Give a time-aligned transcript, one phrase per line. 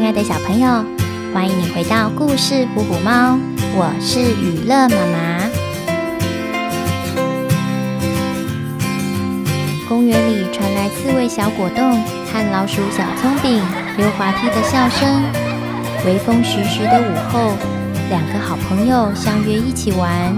[0.00, 0.66] 亲爱的小朋友，
[1.34, 3.38] 欢迎你回到故事虎虎猫，
[3.76, 5.46] 我是雨乐妈妈。
[9.86, 11.92] 公园里传来刺猬小果冻
[12.32, 13.62] 和老鼠小葱饼
[13.98, 15.22] 溜滑梯的笑声。
[16.06, 17.52] 微风徐徐的午后，
[18.08, 20.34] 两个好朋友相约一起玩。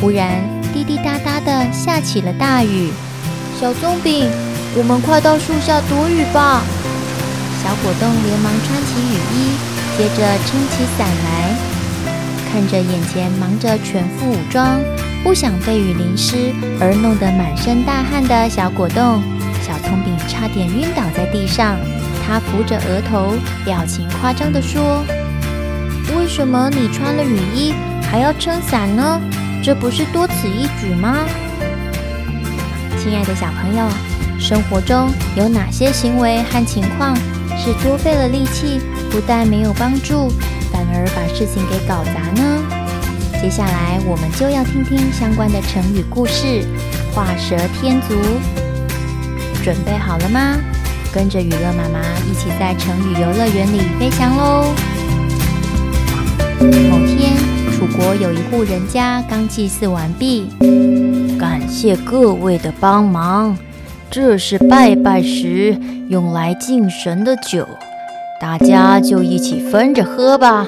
[0.00, 0.40] 忽然，
[0.72, 2.90] 滴滴答答的下起了大雨。
[3.60, 4.30] 小葱饼，
[4.76, 6.62] 我们快到树下躲雨吧！
[7.62, 9.36] 小果冻连忙穿起雨衣，
[9.96, 11.54] 接着撑起伞来，
[12.50, 14.80] 看着眼前忙着全副武装，
[15.22, 19.22] 不想被雨淋湿而弄得满身大汗的小果冻，
[19.60, 21.76] 小葱饼差点晕倒在地上。
[22.26, 23.34] 他扶着额头，
[23.64, 25.02] 表情夸张地说
[26.16, 27.72] ：“为什么你穿了雨衣
[28.02, 29.20] 还要撑伞呢？
[29.62, 31.16] 这不是多此一举吗？”
[33.00, 33.88] 亲爱的小朋友，
[34.38, 37.14] 生活中有哪些行为和情况？
[37.56, 38.80] 是多费了力气，
[39.10, 40.28] 不但没有帮助，
[40.72, 42.62] 反而把事情给搞砸呢？
[43.42, 46.64] 接下来我们就要听听相关的成语故事
[47.12, 48.14] “画蛇添足”。
[49.64, 50.56] 准备好了吗？
[51.12, 54.72] 跟着予乐妈妈一起在成语游乐园里飞翔喽！
[56.60, 57.36] 某天，
[57.72, 60.48] 楚国有一户人家刚祭祀完毕，
[61.38, 63.56] 感谢各位的帮忙。
[64.10, 65.76] 这是拜拜时
[66.08, 67.66] 用来敬神的酒，
[68.40, 70.66] 大家就一起分着喝吧。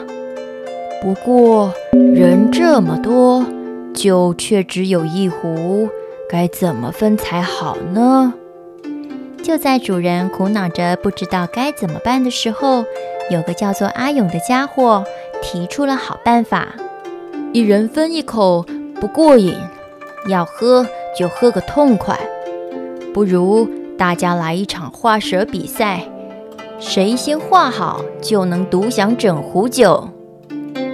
[1.01, 3.47] 不过人这么多，
[3.95, 5.89] 酒却只有一壶，
[6.29, 8.35] 该怎么分才好呢？
[9.43, 12.85] 就在主人苦恼着不知道该怎么办的时候，
[13.31, 15.03] 有个叫做阿勇的家伙
[15.41, 16.69] 提出了好办法：
[17.55, 18.67] 一人分一口
[19.01, 19.55] 不过瘾，
[20.29, 20.87] 要喝
[21.19, 22.19] 就喝个痛快。
[23.13, 26.03] 不如大家来一场画蛇比赛，
[26.79, 30.09] 谁先画好就能独享整壶酒。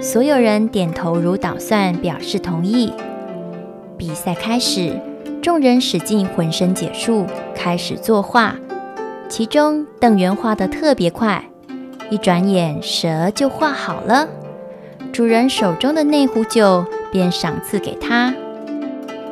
[0.01, 2.91] 所有人点头如捣蒜，表示同意。
[3.97, 4.99] 比赛开始，
[5.41, 7.25] 众人使尽浑身解数，
[7.55, 8.55] 开始作画。
[9.29, 11.43] 其中邓圆画得特别快，
[12.09, 14.27] 一转眼蛇就画好了。
[15.11, 18.33] 主人手中的那壶酒便赏赐给他。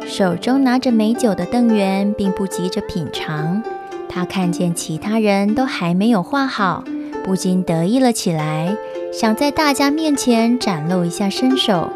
[0.07, 3.61] 手中拿着美酒的邓圆并不急着品尝，
[4.07, 6.83] 他看见其他人都还没有画好，
[7.23, 8.77] 不禁得意了起来，
[9.11, 11.89] 想在大家面前展露一下身手。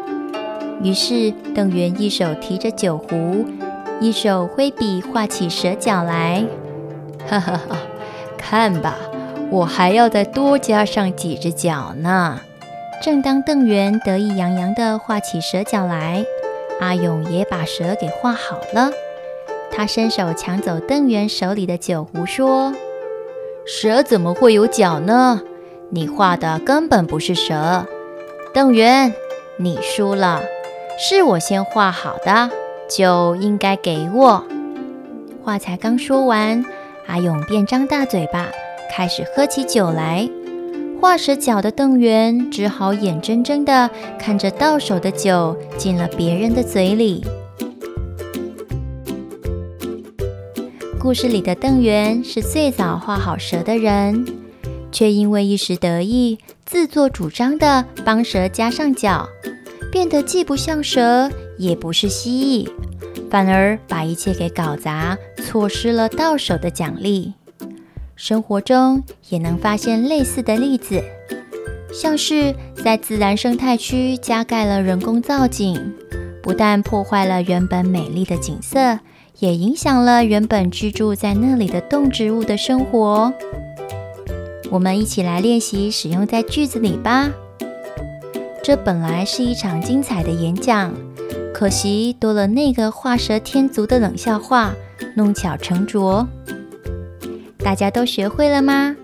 [0.82, 3.46] 于是邓圆一手提着酒壶，
[4.00, 6.44] 一手挥笔画起蛇脚来。
[7.28, 7.76] 哈哈哈，
[8.36, 8.96] 看吧，
[9.50, 12.40] 我还要再多加上几只脚呢。
[13.02, 16.24] 正当邓圆得意洋洋地画起蛇脚来。
[16.80, 18.90] 阿勇也把蛇给画好了，
[19.70, 22.74] 他伸手抢走邓圆手里的酒壶，说
[23.66, 25.42] ：“蛇怎么会有脚呢？
[25.90, 27.86] 你画的根本不是蛇。
[28.54, 29.12] 邓圆，
[29.58, 30.40] 你输了，
[30.98, 32.50] 是我先画好的，
[32.88, 34.42] 酒应该给我。”
[35.44, 36.64] 话才刚说完，
[37.06, 38.48] 阿勇便张大嘴巴，
[38.90, 40.28] 开始喝起酒来。
[41.00, 43.88] 画蛇脚的邓圆只好眼睁睁地
[44.18, 47.24] 看着到手的酒进了别人的嘴里。
[51.00, 54.26] 故事里的邓圆是最早画好蛇的人，
[54.92, 59.26] 却因为一时得意，自作主张地帮蛇加上脚，
[59.90, 62.30] 变得既不像蛇，也不是蜥
[62.62, 62.70] 蜴，
[63.30, 67.32] 反而把一切给搞砸，错失了到手的奖励。
[68.20, 71.02] 生活中也能发现类似的例子，
[71.90, 72.54] 像是
[72.84, 75.94] 在自然生态区加盖了人工造景，
[76.42, 78.98] 不但破坏了原本美丽的景色，
[79.38, 83.32] 也影响了原本居住在那里的动植物的生活。
[84.70, 87.30] 我们一起来练习使用在句子里吧。
[88.62, 90.92] 这本来是一场精彩的演讲，
[91.54, 94.74] 可惜多了那个画蛇添足的冷笑话，
[95.16, 96.28] 弄巧成拙。
[97.62, 98.96] 大家都学会了吗？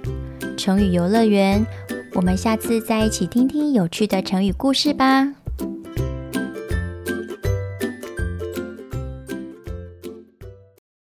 [0.57, 1.65] 成语游乐园，
[2.15, 5.33] 我们下次再一起听听有趣的成语故事吧。